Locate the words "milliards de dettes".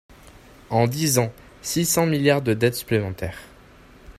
2.07-2.73